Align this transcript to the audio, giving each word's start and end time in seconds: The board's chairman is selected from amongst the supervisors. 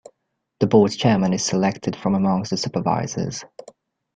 The 0.61 0.65
board's 0.65 0.95
chairman 0.95 1.31
is 1.31 1.45
selected 1.45 1.95
from 1.95 2.15
amongst 2.15 2.49
the 2.49 2.57
supervisors. 2.57 3.43